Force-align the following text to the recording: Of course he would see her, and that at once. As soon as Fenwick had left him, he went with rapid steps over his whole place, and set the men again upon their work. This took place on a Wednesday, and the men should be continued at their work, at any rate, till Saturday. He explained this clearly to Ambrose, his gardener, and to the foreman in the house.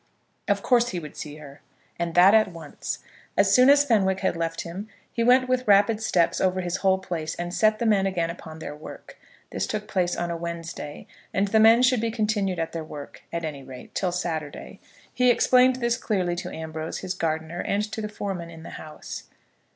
Of 0.47 0.63
course 0.63 0.89
he 0.89 0.99
would 0.99 1.15
see 1.15 1.35
her, 1.35 1.61
and 1.99 2.15
that 2.15 2.33
at 2.33 2.47
once. 2.47 3.03
As 3.37 3.53
soon 3.53 3.69
as 3.69 3.85
Fenwick 3.85 4.21
had 4.21 4.35
left 4.35 4.61
him, 4.61 4.89
he 5.13 5.23
went 5.23 5.47
with 5.47 5.67
rapid 5.67 6.01
steps 6.01 6.41
over 6.41 6.61
his 6.61 6.77
whole 6.77 6.97
place, 6.97 7.35
and 7.35 7.53
set 7.53 7.77
the 7.77 7.85
men 7.85 8.07
again 8.07 8.31
upon 8.31 8.57
their 8.57 8.75
work. 8.75 9.19
This 9.51 9.67
took 9.67 9.87
place 9.87 10.15
on 10.15 10.31
a 10.31 10.35
Wednesday, 10.35 11.05
and 11.35 11.49
the 11.49 11.59
men 11.59 11.83
should 11.83 12.01
be 12.01 12.09
continued 12.09 12.57
at 12.57 12.71
their 12.71 12.83
work, 12.83 13.21
at 13.31 13.45
any 13.45 13.61
rate, 13.61 13.93
till 13.93 14.11
Saturday. 14.11 14.79
He 15.13 15.29
explained 15.29 15.75
this 15.75 15.97
clearly 15.97 16.35
to 16.37 16.51
Ambrose, 16.51 17.01
his 17.01 17.13
gardener, 17.13 17.59
and 17.59 17.83
to 17.91 18.01
the 18.01 18.09
foreman 18.09 18.49
in 18.49 18.63
the 18.63 18.71
house. 18.81 19.25